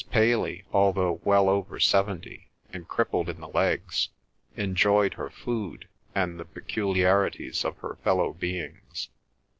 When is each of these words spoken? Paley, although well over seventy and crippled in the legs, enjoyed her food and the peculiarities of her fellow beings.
Paley, 0.09 0.63
although 0.73 1.21
well 1.23 1.47
over 1.47 1.79
seventy 1.79 2.47
and 2.73 2.87
crippled 2.87 3.29
in 3.29 3.39
the 3.39 3.49
legs, 3.49 4.09
enjoyed 4.57 5.13
her 5.13 5.29
food 5.29 5.87
and 6.15 6.39
the 6.39 6.45
peculiarities 6.45 7.63
of 7.63 7.77
her 7.81 7.99
fellow 8.03 8.33
beings. 8.33 9.09